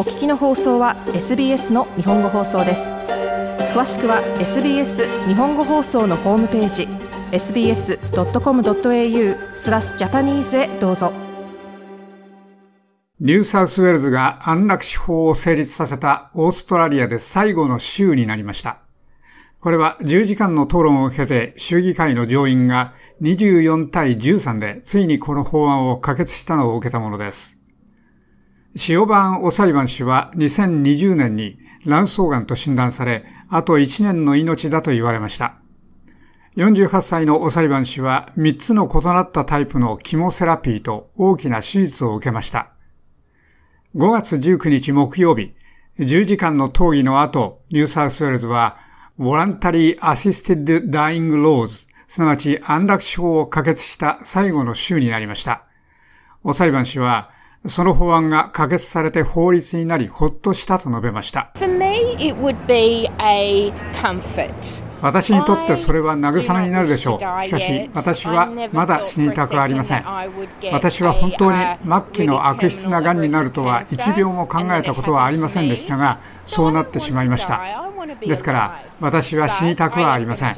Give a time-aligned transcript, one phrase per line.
[0.00, 2.94] お聞きの放送は SBS の日本語放送です
[3.74, 6.88] 詳しくは SBS 日本語放送のホームページ
[7.36, 7.98] sbs.com.au
[9.58, 11.12] スラスジャパニーズへどうぞ
[13.20, 18.78] ニューサウスウェルズが安楽死法を成立させたオーストラリアで最後の州になりました。
[19.60, 27.59] これは10時間の討論を経て州議会の上院が24対13でついにこの法案を可決したのを受けたものです。
[28.76, 35.56] シオバーン・オサリバン氏は2020年に卵巣癌と診断され、あと1年の命だと言われました。
[36.56, 42.72] 48歳のオサリバン氏は3つの異なったタイプのキモセラピーと大きな手術を受けました。
[43.96, 45.54] 5月19日木曜日、
[45.98, 48.78] 10時間の討議の後、ニューサウスウェルズは、
[49.18, 55.64] Voluntary Assisted Dying Laws、すなわち安楽死法を可決した最後の週になりました。
[56.44, 57.30] オサリバン氏は、
[57.66, 61.50] その法案が可決されて法律になり、ほっとしたと述べました。
[65.02, 67.44] 私にとってそれは慰めになるでしょう。
[67.44, 70.04] しかし、私はまだ死にたくありません。
[70.72, 77.60] 私は本当に末期の悪質な癌になるとは1秒も考えたことはありませんでしたが、そうなってしまいました。
[78.20, 80.54] ですから、私は死にたくはありません。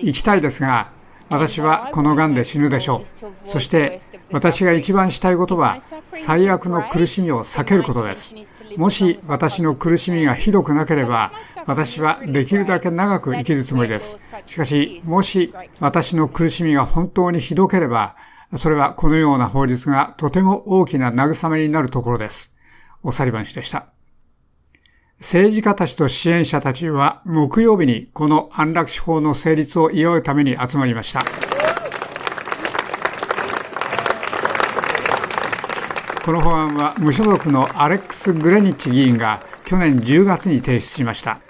[0.00, 0.88] 生きたいですが、
[1.28, 3.26] 私はこの癌で死ぬでしょう。
[3.44, 5.82] そして私が一番したいことは
[6.12, 8.34] 最悪の苦しみを避けることです。
[8.76, 11.32] もし私の苦しみがひどくなければ
[11.66, 14.18] 私はできるだけ長く生きるつもりです。
[14.46, 18.16] しかしもし私の苦しみが本当にひどければ
[18.56, 22.56] それはこのような法律がとても大きな慰めになるところです。
[23.02, 23.95] おサリバン氏でした。
[25.18, 31.24] 政治家たちと支援者たちは木曜日にこの安楽死法の成立を祝うために集まりました。
[36.22, 41.40] この法案は無所属のアレックス・グレニッチ議員が去年10月に提出しました。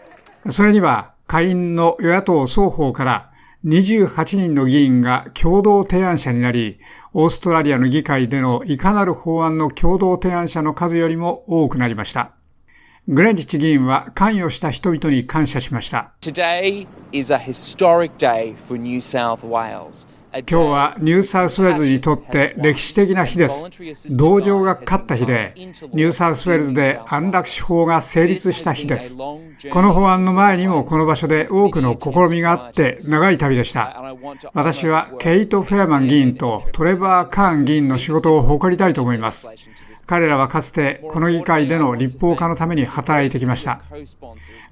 [0.51, 3.33] それには下院の与野党双方から
[3.65, 6.79] 28人の議員が共同提案者になり、
[7.15, 12.36] オーストラリアの議会でのいかなる法案の共同提案者の数よりも多くなりました。
[13.09, 16.11] グレンリッチ議員は関与した人々に感謝しました。
[20.41, 23.71] 今日はニューサウスウェールズにとって歴史的な日です。
[24.17, 29.17] 同情が勝った日で、ニューサウスウェールズで安楽死法が成立した日です。
[29.17, 29.41] こ
[29.83, 34.17] の法案の前にもこの場所で多くの試みがあって長い旅でした。
[34.53, 39.49] 私はケイト・フェアマン議員とトレバー・カーン議員の仕事を誇りたいと思います。
[40.07, 43.83] 彼らはかつてこの議会での立法化のために働いてきました。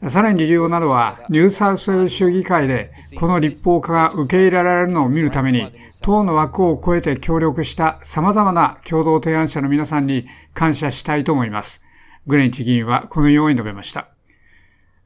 [0.08, 5.72] さらに重要なのは、ニューサウスウェールズ州議会でこの立法化が受け入れられるのを見るために、
[6.02, 11.82] 党の枠を超えて協力した様々な共同提案者の皆さんに感謝したいと思います。
[12.26, 14.08] グレンチ議員はこのように述べました。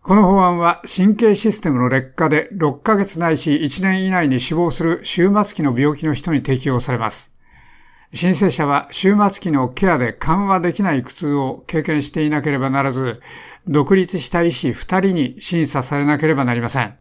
[0.02, 7.34] この法案は神経システムの劣化で6ヶ月ないし1年以内に死亡する終末期の病気の人に適用されます。
[8.14, 13.20] 申請者は終末期のケアで緩和できない苦痛を経験していなければならず、
[13.66, 14.72] 独立した医師2
[15.08, 16.96] 人に審査されなければなりません。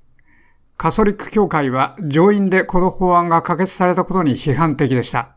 [0.75, 5.29] カソリック教会は上院でこの法案が可決されたことに批判的でした。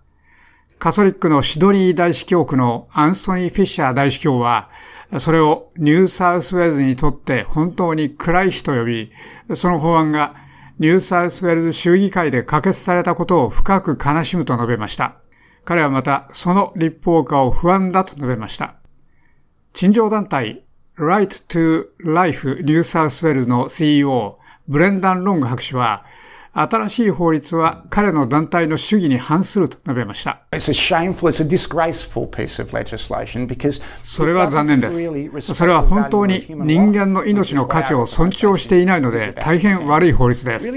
[0.81, 4.70] カソリックのシドニー大司教区のアンソニー・フィッシャー大司教は、
[5.19, 9.12] それをニューサウスウェルズにとって本当に暗い日と呼び、
[9.54, 10.34] その法案が
[10.78, 15.16] ニューサウスウェルズ州議会で可決されたことを深く悲しむと述べました。
[15.70, 18.75] 彼はまたその立法化を不安だと述べました。
[19.72, 20.64] 陳情団体
[20.98, 24.34] Right to Life New South Wales の CEO
[24.66, 26.04] ブレンダン・ロング博士は
[26.53, 30.41] 新しい法律は彼の団体の主義に反すると述べました。
[34.03, 35.55] それは残念です。
[35.55, 40.69] それは本当に人間の命の価値を尊重していないので大変悪い法律です。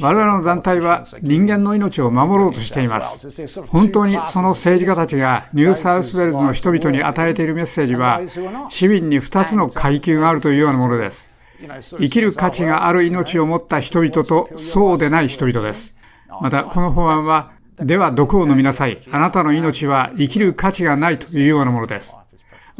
[0.00, 3.28] 我々の団体は人間の命を守ろうとしています。
[3.66, 8.22] 本当にその政治家たちがニューサウスウェルズの人々に与えているメッセージは
[8.70, 11.33] 市民に2つの階級があるというようなものです。
[11.98, 15.96] 生きる価値がある命を持った人々とそうでない人々です。
[16.40, 19.00] また、この法案は、では毒を飲みなさい。
[19.10, 22.16] あなたの命は生きる価値がないというようなものです。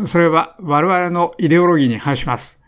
[0.07, 2.61] それは我々のイデオロギーに反します。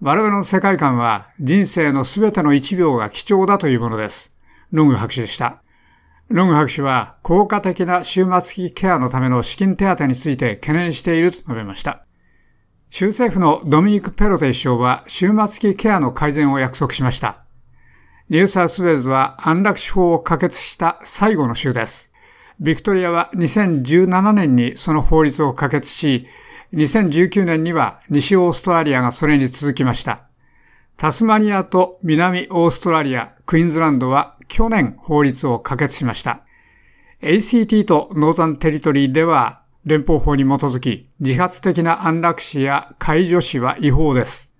[0.00, 4.34] 我々の世界観は人生のすべての一秒が貴重だというものです。
[4.70, 5.62] ロング博士でした。
[6.28, 12.04] ロング博士は効果的な終末期ケアのための資金手当について懸念していると述べました。
[12.96, 17.38] 州政府のドミニク・ペロテ首相は終末期ケアの改善を約束しました。
[18.28, 22.12] ニューサウスウェーズは安楽死法を可決した最後の州です。
[22.60, 26.28] ビクトリアは2017年にその法律を可決し、
[26.72, 30.28] 2019年には西オーストラリアがそれに続きました。
[30.96, 36.42] タスマニアと南オーストラリア、クイーンズランドは去年法律を可決しました。
[37.22, 44.54] ACT とノーザンテリトリーでは連邦法に基づき自発的な安楽死や解除死は違法です。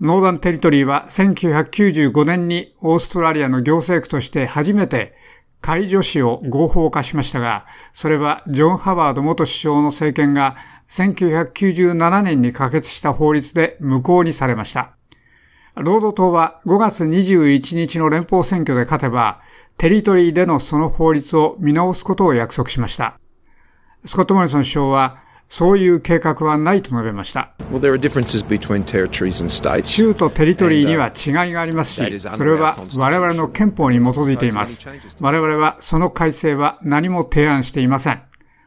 [0.00, 5.14] ノーザンテリトリーは1995年にオーストラリアの行政区として初めて
[5.60, 10.56] 解除死を合法化しましたが、それはジョン・ハワード元首相の政権が
[10.88, 14.94] 1997年に可決した法律で無効にされました。
[15.76, 19.40] 労働党は5月21日の連邦選挙で勝てば、
[19.76, 23.18] テリトリーでのその法律を見直すことを約束しました。
[24.06, 25.18] スコット・モリソン首相は、
[25.48, 27.52] そういう計画はないと述べました。
[29.84, 34.86] 州とテリトリーには違いがありますし、それは我々の憲法に基づいています。
[35.20, 38.22] 我々はその改正は何も提案していません。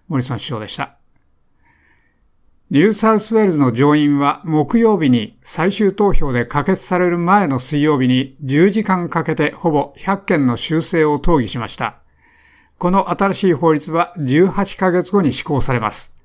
[0.07, 0.95] モリソン首相でした。
[2.69, 11.95] ニューサウスウェールズの上院は木曜日に最終投票で可決される前の水曜日に10時間かけてほぼ100件の修正を討議しました。
[12.79, 16.15] この新しい法律は18ヶ月後に施行されます。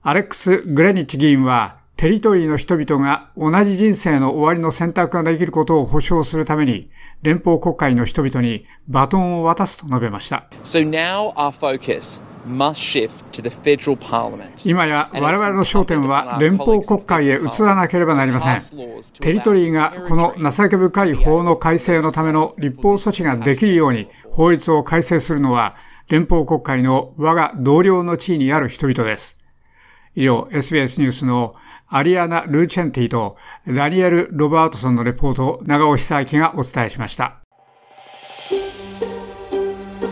[0.00, 6.88] アレックス・グレニッチ議員は、テリトリーの人々が同じ人生の終わりの選択ができることを保障するために、
[7.22, 10.46] 連邦国会の人々にバトンを渡すと述べました。
[10.62, 10.88] So、
[14.64, 19.00] 今や我々の焦点は連邦国会へ移らなければなりません。
[19.20, 25.76] テリトリーがこの情け深い法の改正のための立法措置ができるように法律を改正するのは
[26.08, 29.38] 連邦国会の我が同僚の地位にある人々です。
[30.14, 31.54] 以上、SBS ニュースの
[31.88, 33.36] アリアナ・ルーチェンティと
[33.68, 37.45] ダニエル・ロバートソンのレポートを長尾久明がお伝えしました。